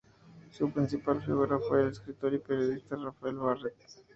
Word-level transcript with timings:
Su 0.49 0.71
principal 0.71 1.21
figura 1.23 1.59
fue 1.59 1.81
el 1.83 1.89
escritor 1.91 2.33
y 2.33 2.39
periodista 2.39 2.95
Rafael 2.95 3.35
Barret. 3.37 3.75